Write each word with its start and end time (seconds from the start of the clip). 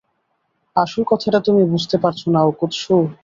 আসল 0.75 1.01
কথাটা 1.07 1.39
তুমি 1.39 1.61
বুঝতে 1.65 1.95
পারছো 1.97 2.27
না, 2.31 2.41
ওকোৎসু। 2.43 2.95